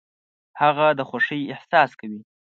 [0.61, 2.21] هغه د خوښۍ احساس کوي.